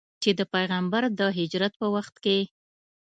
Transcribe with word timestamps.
چې 0.21 0.29
د 0.39 0.41
پیغمبر 0.53 1.03
د 1.19 1.21
هجرت 1.37 1.73
په 1.81 1.87
وخت 1.95 2.15
کې. 2.23 2.39